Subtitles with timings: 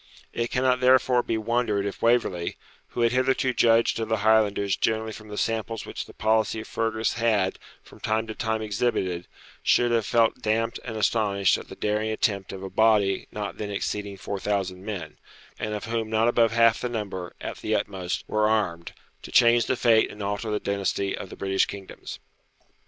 [0.33, 2.57] It cannot therefore be wondered if Waverley,
[2.87, 6.67] who had hitherto judged of the Highlanders generally from the samples which the policy of
[6.67, 9.27] Fergus had from time to time exhibited,
[9.61, 13.69] should have felt damped and astonished at the daring attempt of a body not then
[13.69, 15.19] exceeding four thousand men,
[15.59, 19.67] and of whom not above half the number, at the utmost, were armed, to change
[19.67, 22.17] the fate and alter the dynasty of the British kingdoms.